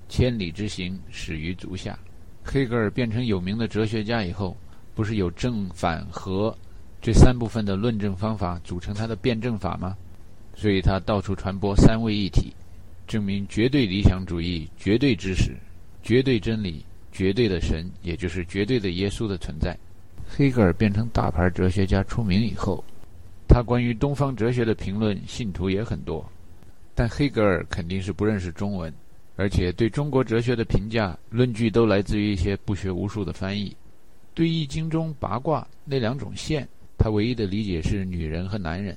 [0.09, 1.99] 千里之行，始于足下。”
[2.45, 4.57] 黑格尔变成有名的哲学家以后，
[4.95, 6.57] 不是有正反合
[7.03, 9.97] 这三部分的论证方法组成他的辩证法吗？
[10.55, 12.55] 所以他到处传播三位一体，
[13.09, 15.57] 证明绝对理想主义、绝对知识、
[16.07, 19.77] 绝对真理、绝对的神，也就是绝对的耶稣的存在。
[20.25, 22.85] 黑格尔变成大牌哲学家出名以后，
[23.49, 26.25] 他关于东方哲学的评论信徒也很多，
[26.95, 28.95] 但黑格尔肯定是不认识中文。
[29.35, 33.77] 而且对中国哲学的评价论据都来自于一些不学无术的翻译。
[34.33, 38.97] 对《易经》中八卦那两种线，他唯一的理解是女人和男人，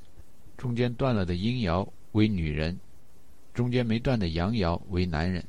[0.57, 2.79] 中间断了的阴爻为女人，
[3.51, 5.43] 中间没断的阳爻为男人。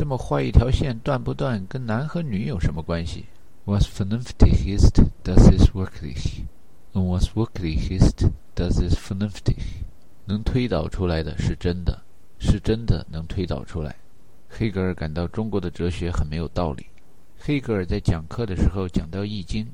[0.00, 3.26] 这么画一条线断不断，跟男和女有什么关系
[3.66, 6.44] ？Was vernünftig ist, das ist wirklich.
[6.94, 9.58] Und was wirklich ist, das ist vernünftig.
[10.24, 12.00] 能推导出来的是真的，
[12.38, 13.94] 是真的能推导出来。
[14.48, 16.86] 黑格尔感到中国的哲学很没有道理。
[17.38, 19.66] 黑格尔在讲课的时候讲到《易经》，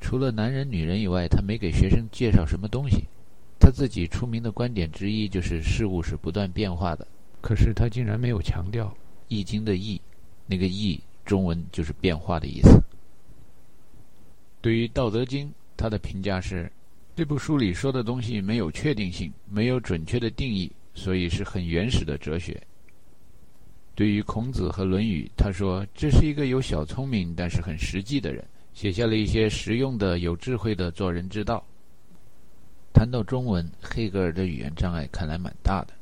[0.00, 3.04] 除了男人、女人以外，他没给学生介绍什么东西。
[3.60, 7.06] 他自己出名的观点之一就是事物是不断变化的。
[7.40, 8.86] 可是他竟然没有强调
[9.30, 9.98] 《易经》的“易”，
[10.44, 12.82] 那个“易”中文就是变化的意思。
[14.60, 16.70] 对于《道德经》，他的评价是：
[17.14, 22.60] 这部书里说的东西没有确定性，没有准确的定义，所以是很原始的哲学。
[23.94, 31.64] 对于孔子和《论语》，他说这是一个有小聪明但是很实际的人，写下了一些实用的、有智慧的做人之道。
[32.92, 35.94] 谈到中文，黑格尔的语言障碍看来蛮大的。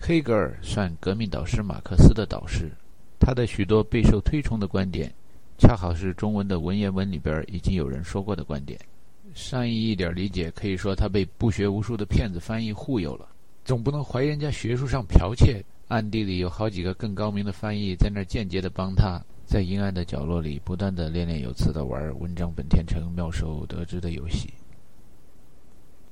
[0.00, 2.70] 黑格尔算革命导师马克思的导师，
[3.18, 5.12] 他的许多备受推崇的观点，
[5.58, 8.78] 恰好是中文的文言文里边已经有人说过的观点。
[9.34, 13.28] 善意一点理解，可以说他被不学无术的骗子翻译忽悠了。
[13.64, 24.48] 总不能怀疑人家学术上剽窃，暗地里有好几个更高明的翻译在那儿间接的帮他，在阴暗的角落里不断的练练有词的玩文章本天成妙手得知的游戏。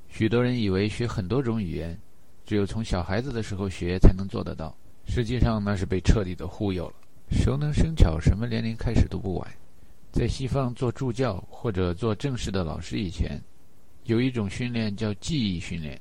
[0.09, 1.99] 许多人以为学很多种语言，
[2.47, 4.75] 只有从小孩子的时候学才能做得到，
[5.07, 6.95] 实际上那是被彻底的忽悠了。
[7.33, 9.51] 熟能生巧，什么年龄开始都不晚。
[10.13, 13.39] 在西方做助教或者做正式的老师以前，
[14.05, 16.01] 有一种训练叫记忆训练。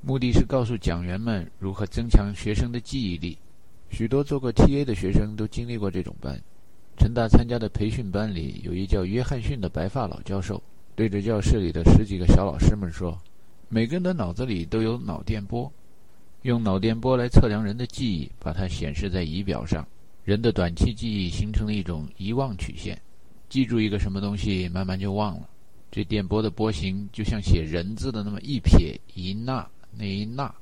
[0.00, 3.38] 目的是告诉讲员们如何增强学生的记忆力。
[3.90, 4.84] 许多做过 T.A.
[4.84, 6.40] 的学生都经历过这种班。
[6.96, 10.62] 陈达参加的培训班里有一叫约翰逊的白发老教授，
[10.96, 13.18] 对着教室里的十几个小老师们说
[13.74, 15.68] ：“每个人的脑子里都有脑电波，
[16.42, 19.84] 用脑电波来测量人的记忆，把它显示在仪表上。
[20.22, 22.96] 人的短期记忆形成了一种遗忘曲线，
[23.48, 25.48] 记住一个什么东西，慢慢就忘了。
[25.90, 30.54] 这电波的波形就像写人字的那么一撇一捺。”那一捺，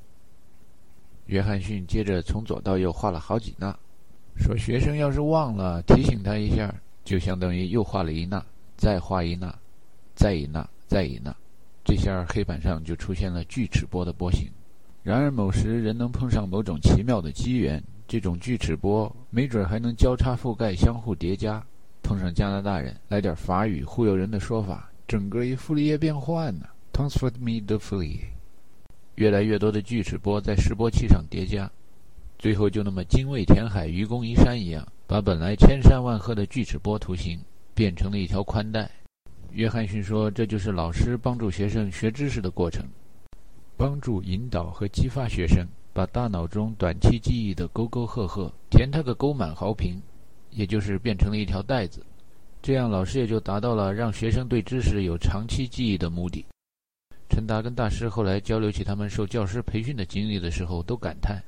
[1.27, 3.77] 约翰逊接着从左到右画了好几捺，
[4.37, 6.73] 说：“学生要是忘了，提醒他一下，
[7.05, 8.43] 就相当于又画了一捺，
[8.75, 9.55] 再画一捺，
[10.15, 11.35] 再一捺，再一捺，
[11.83, 14.49] 这下黑板上就出现了锯齿波的波形。
[15.03, 21.61] 然而某时人能碰上某种奇妙的机缘，这种锯齿波没准还能交叉覆盖、相互叠加。
[22.01, 26.65] 碰上加拿大人来点法语忽悠人的说法，整个一傅里叶变换呢。
[26.91, 28.19] Transfer me the f l e
[29.15, 31.69] 越来越多的锯齿波在示波器上叠加，
[32.37, 37.39] 最后就那么精卫填海、愚公移山一样，把本来千山万壑的锯齿波图形
[37.73, 38.89] 变成了一条宽带。
[39.53, 42.83] 约翰逊说：“这就是老师帮助学生学知识的过程，
[43.77, 50.01] 帮助引导和激发学生，把大脑中短期记忆的沟沟壑壑填它个沟满壕平，
[50.49, 52.03] 也就是变成了一条带子。
[52.63, 56.43] 这样，老师也就达到了让学生对知识有长期记忆的目的。”
[57.29, 61.39] 陈达跟大师后来交流起他们受教师培训的经历的时候，都感叹：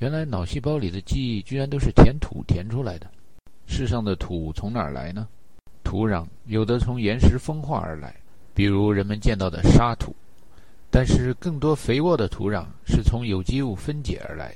[0.00, 3.10] 原来脑细胞里的记忆居然都是填土填出来的。
[3.66, 5.26] 世上的土从哪儿来呢？
[5.86, 8.12] 土壤有的从岩石风化而来，
[8.52, 10.10] 比如人们见到的沙土；
[10.90, 14.52] 但是更多肥沃的土壤是从有机物分解而来。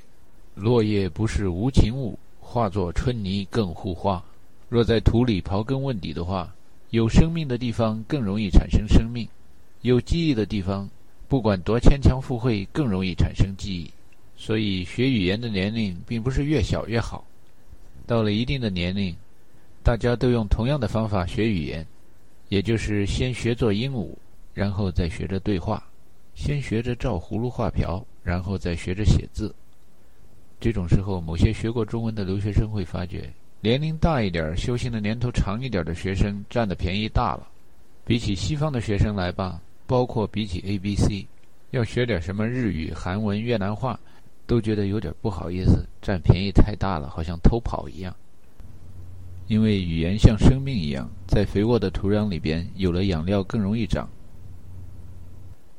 [0.55, 4.21] 落叶不是无情物，化作春泥更护花。
[4.67, 6.53] 若在土里刨根问底的话，
[6.89, 9.25] 有生命的地方更容易产生生命。
[9.83, 10.89] 有记忆的地方，
[11.29, 13.89] 不管多牵强附会，更容易产生记忆。
[14.35, 17.23] 所以，学语言的年龄并不是越小越好。
[18.05, 19.15] 到了一定的年龄，
[19.83, 21.85] 大家都用同样的方法学语言，
[22.49, 24.15] 也就是先学做鹦鹉，
[24.53, 25.81] 然后再学着对话；
[26.35, 29.53] 先学着照葫芦画瓢，然后再学着写字。
[30.59, 37.47] 这种时候，某些学过中文的留学生会发觉，年龄大一点、修行的年头长一点的学生占的便宜大了。
[38.05, 39.61] 比起西方的学生来吧。
[39.87, 41.27] 包括比起 A、B、C，
[41.71, 43.99] 要学点什么日语、韩文、越南话，
[44.47, 48.15] 都觉得有点不好意思，占便宜太大了，好像偷跑一样。
[49.51, 54.07] 因为语言像生命一样，在肥沃的土壤里边有了养料更容易长。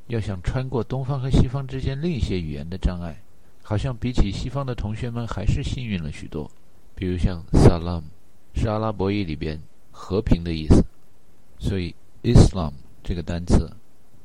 [0.09, 3.23] 要想穿过东方和西方之间另一些语言的障碍，
[3.63, 6.51] 好像比起西方的同学们还是幸运了许多。
[6.95, 8.03] 比如像 Salam，
[8.53, 9.59] 是阿拉伯语里边
[9.91, 10.85] 和平的意思，
[11.59, 13.75] 所以 Islam 这个单词。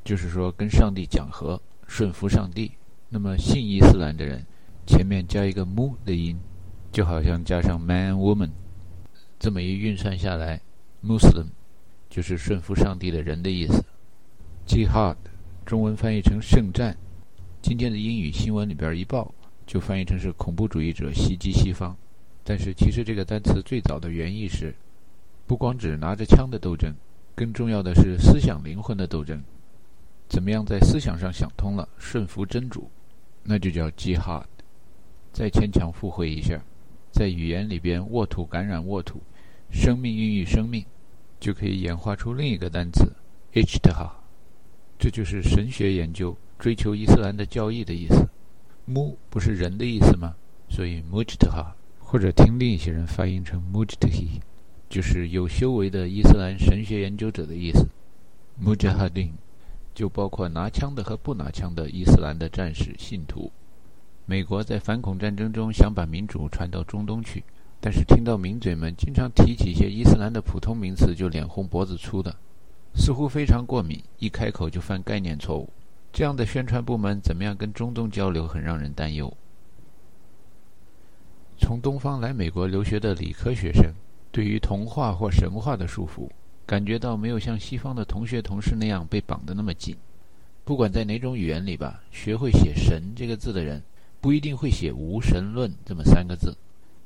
[0.04, 2.74] 就是说，跟上帝讲和，顺服上帝。
[3.08, 4.46] 那么信伊斯兰的人，
[4.86, 6.38] 前面加一个 mu 的音，
[6.92, 8.50] 就好像加上 man woman，
[9.40, 10.60] 这么一运算下来
[11.04, 11.48] ，Muslim
[12.10, 13.84] 就是顺服上帝的人的意思。
[14.68, 15.16] Jihad
[15.66, 16.98] 中文翻译成圣战，
[17.62, 19.34] 今天的英语新闻里边一报
[19.66, 21.96] 就翻译成是恐怖主义者袭击西方。
[22.44, 24.74] 但是其实这个单词最早的原意是，
[25.46, 26.94] 不光指拿着枪的斗争，
[27.36, 29.44] 更重要的是思想灵魂的斗争。
[30.30, 32.90] 怎么样在思想上想通了，顺服真主，
[33.44, 34.46] 那就叫 jihad。
[35.32, 36.62] 再牵强附会一下，
[37.18, 39.20] 在语言里边，沃土感染沃土，
[39.72, 40.86] 生命孕育生命，
[41.40, 43.12] 就可以演化出另一个单词
[43.54, 44.12] ijtihad。
[45.00, 48.30] 这就是神学研究追求伊斯兰的教义的意思。
[48.88, 50.36] mu 不是人的意思吗？
[50.70, 54.42] 所以 m u j t a 或者听另一些人发音成 m u j t a
[54.88, 57.88] 就是有修为的伊斯兰神学研究者的意思。
[58.64, 59.32] mujahidin。
[59.96, 63.52] 就包括拿枪的和不拿枪的伊斯兰的战士信徒。
[64.30, 67.42] 美国在反恐战争中想把民主传到中东去，
[67.80, 72.36] 但是听到名嘴们经常提起一些伊斯兰的普通名词，就脸红脖子粗的，
[72.94, 75.70] 似乎非常过敏，一开口就犯概念错误。
[76.12, 79.32] 这样的宣传部门怎么样跟中东交流，很让人担忧。
[81.58, 83.94] 从东方来美国留学的理科学生，
[84.30, 86.30] 对于童话或神话的束缚，
[86.66, 89.96] 感觉到没有像西方的同学同事那样被绑得那么紧。
[90.66, 93.82] 不管在哪种语言里吧，学会写“神”这个字的人。
[94.28, 96.54] 不一定会写“无神论”这么三个字，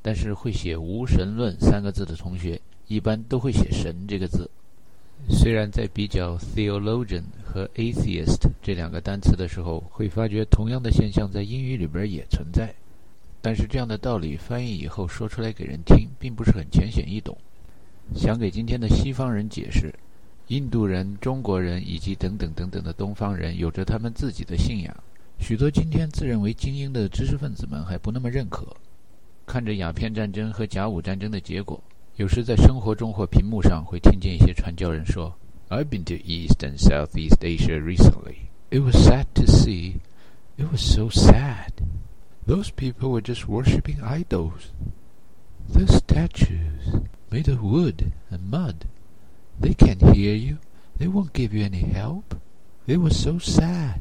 [0.01, 4.49] 但是会写“无神论”三个字的同学，一般都会写“神”这个字。
[5.30, 12.74] 虽然在比较 “theologian” 和 “atheist” 这两个单词的时候，会发觉同样的现象在英语里边也存在，
[13.39, 17.38] 但是这样的道理翻译以后说出来给人听，并不是很浅显易懂。
[18.15, 19.93] 想给今天的西方人解释，
[20.47, 25.03] 印度人、中国人以及等等等等的东方人有着他们自己的信仰。
[25.40, 28.66] 许多今天自认为精英的知识分子们还不那么认可。
[29.44, 31.80] 看着鸦片战争和甲午战争的结果，
[32.16, 35.34] 有时在生活中或屏幕上会听见一些传教人说：“
[35.68, 38.48] I've been to East and Southeast Asia recently.
[38.70, 40.00] It was sad to see.
[40.57, 41.70] It was so sad.
[42.46, 44.70] Those people were just worshipping idols.
[45.72, 48.86] Those statues made of wood and mud.
[49.61, 50.59] They can't hear you.
[50.98, 52.34] They won't give you any help.
[52.86, 54.00] It was so sad.”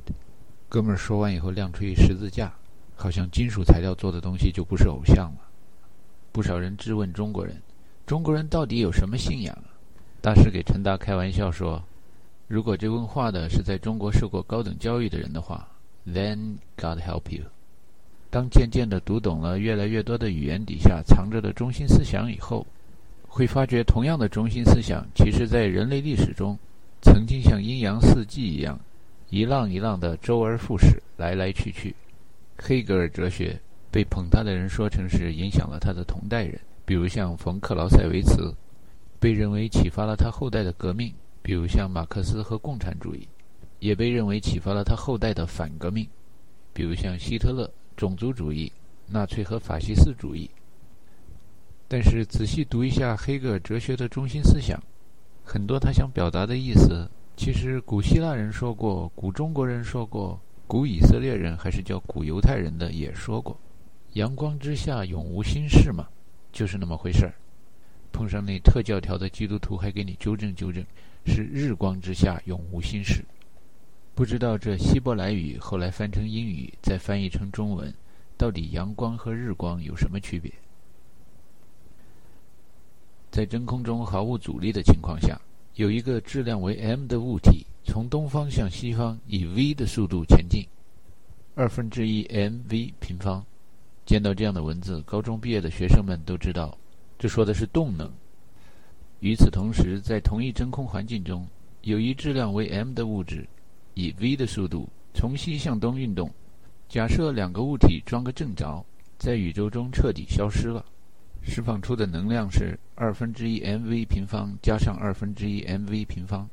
[0.70, 2.54] 哥们儿说完以后，亮出一十字架，
[2.94, 5.40] 好像金属材料做的东西就不是偶像了。
[6.30, 7.60] 不少人质问中国人
[8.06, 9.58] ：“中国人到底有什么信仰？”
[10.22, 11.82] 大师给陈达开玩笑说
[12.46, 15.66] ：“如果这问话的是在中国受过高等教育的人的话
[16.06, 17.42] ，then God help you。”
[18.30, 22.64] 当渐渐的读懂了越来越多的语言底下藏着的中心思想以后，
[23.26, 26.56] 会发觉同样的中心思想，其实在人类历史中，
[27.02, 28.78] 曾经像阴阳四季一样。
[29.30, 31.94] 一浪一浪的周而复始，来来去去。
[32.58, 33.58] 黑格尔哲学
[33.88, 38.52] 被捧他的人说成是影响了他的同代人，比如像冯克劳塞维茨，
[39.20, 41.12] 被认为启发了他后代的革命；
[41.42, 43.28] 比如像马克思和共产主义，
[43.78, 46.04] 也被认为启发了他后代的反革命；
[46.72, 48.72] 比如像希特勒、种族主义、
[49.06, 50.50] 纳粹和法西斯主义。
[51.86, 54.82] 但是仔细读一下黑格尔哲学的中心思想，
[55.44, 57.08] 很多他想表达的意思。
[57.42, 63.58] 其实，古希腊人说过，古中国人说过，古以色列人还是叫古犹太人的也说过
[64.12, 66.06] ：“阳光之下永无心事嘛，
[66.52, 67.32] 就是那么回事儿。”
[68.12, 70.84] 碰上那特教条的基督徒，还给你纠正纠正，
[71.24, 73.24] 是“日光之下永无心事”。
[74.14, 77.90] 不知道这希伯来语后来翻成英语，再翻译成中文，
[78.36, 80.52] 到底阳光和日光有什么区别？
[83.30, 85.40] 在真空中毫无阻力的情况下。
[85.74, 90.66] 有一个质量为 m 的物体从东方向西方以 v 的速度前进，
[91.54, 93.44] 二分之一 mv 平方。
[94.04, 96.76] 见到这样的文字，高中毕业的学生们都知道，
[97.18, 98.12] 这说的是动能。
[99.20, 101.46] 与此同时，在同一真空环境中，
[101.82, 103.46] 有一质量为 m 的物质
[103.94, 106.28] 以 v 的速度从西向东运动。
[106.88, 108.84] 假设两个物体装个正着，
[109.18, 110.84] 在宇宙中彻底消失了。
[111.42, 116.48] 释放出的能量是二分之一 mv 平方加上二分之一 mv 平方。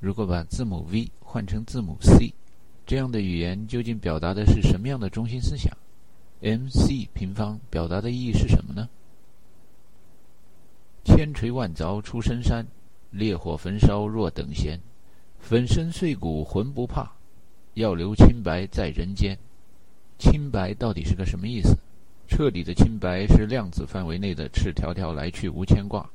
[0.00, 2.32] 如果把字母 v 换成字母 c，
[2.86, 5.74] 这样的语言究竟表达的是什么样的中心思想
[6.42, 8.88] ？mc 平方表达的意义是什么呢？
[11.04, 12.66] 千锤万凿出深山，
[13.10, 14.78] 烈火焚烧若等闲，
[15.38, 17.12] 粉身碎骨浑不怕，
[17.74, 19.38] 要留清白在人间。
[20.18, 21.76] 清白到底是个什么意思？
[22.26, 26.08] 彻底的清白是量子范围内的赤条条来去无牵挂。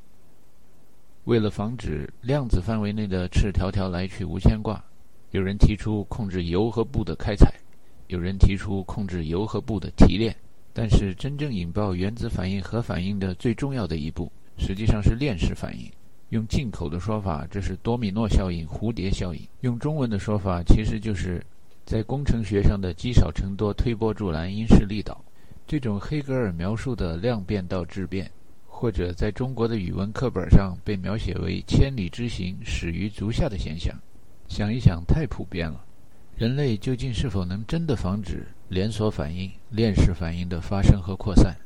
[1.25, 4.83] 为了防止量子范围内的赤条条来去无牵挂，
[5.31, 7.53] 有人提出控制油和布的开采，
[8.07, 10.35] 有人提出控制油和布的提炼。
[10.73, 15.91] 但是，真正引爆原子反应核反应的最重要的一步，实际上是链式反应。
[16.29, 21.43] 用进口的说法，这是多米诺效应、蝴蝶效应；用中文的说法，其实就是
[21.85, 25.19] 在工程学上的积少成多、推波助澜、因势利导。
[25.69, 28.31] 这种黑格尔描述的量变到质变，
[28.65, 33.95] 或者在中国的语文课本上被描写为“千里之行，始于足下”的现象，
[34.47, 35.85] 想一想太普遍了。
[36.35, 41.55] 人类究竟是否能真的防止连锁反应、链式反应的发生和扩散？